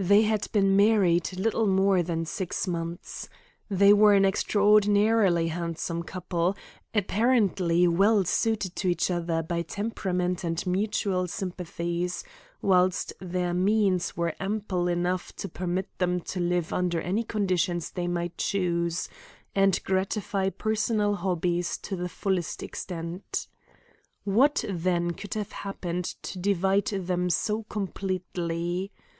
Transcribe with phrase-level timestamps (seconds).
[0.00, 3.28] They had been married little more than six months.
[3.70, 6.56] They were an extraordinarily handsome couple,
[6.92, 12.24] apparently well suited to each other by temperament and mutual sympathies,
[12.60, 18.08] whilst their means were ample enough to permit them to live under any conditions they
[18.08, 19.08] might choose,
[19.54, 23.46] and gratify personal hobbies to the fullest extent.
[24.24, 28.90] What, then, could have happened to divide them so completely?